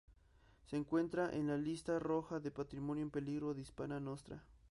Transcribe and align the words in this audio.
Se 0.65 0.77
encuentra 0.77 1.29
en 1.31 1.45
la 1.45 1.57
Lista 1.57 1.99
roja 1.99 2.39
de 2.39 2.49
patrimonio 2.49 3.03
en 3.03 3.11
peligro 3.11 3.53
de 3.53 3.61
Hispania 3.61 3.99
Nostra. 3.99 4.43